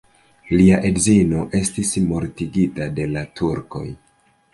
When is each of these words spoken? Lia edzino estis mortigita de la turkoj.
Lia 0.51 0.77
edzino 0.87 1.43
estis 1.59 1.91
mortigita 2.11 2.87
de 3.01 3.05
la 3.13 3.23
turkoj. 3.41 3.83